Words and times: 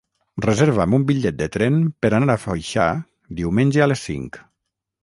Reserva'm 0.45 0.95
un 0.99 1.05
bitllet 1.11 1.37
de 1.43 1.49
tren 1.57 1.77
per 2.05 2.11
anar 2.21 2.37
a 2.39 2.43
Foixà 2.47 2.89
diumenge 3.43 3.87
a 3.87 3.91
les 3.93 4.07
cinc. 4.11 4.43